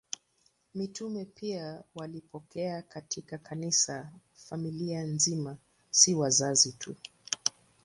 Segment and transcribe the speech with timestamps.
[0.75, 5.57] Mitume pia walipokea katika Kanisa familia nzima,
[5.91, 6.95] si wazazi tu.